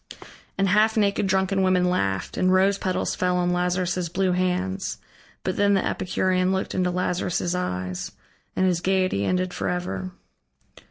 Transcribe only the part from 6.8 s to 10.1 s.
Lazarus' eyes, and his gaiety ended forever.